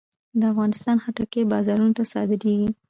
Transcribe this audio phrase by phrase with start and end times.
[0.39, 2.69] د افغانستان خټکی بازارونو ته صادرېږي.